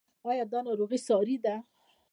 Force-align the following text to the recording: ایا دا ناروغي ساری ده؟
ایا 0.29 0.45
دا 0.51 0.59
ناروغي 0.67 0.99
ساری 1.07 1.35
ده؟ 1.45 1.55